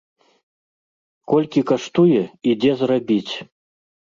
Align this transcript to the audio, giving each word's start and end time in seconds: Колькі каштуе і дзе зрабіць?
Колькі 1.33 1.61
каштуе 1.73 2.21
і 2.53 2.57
дзе 2.65 2.73
зрабіць? 2.83 3.33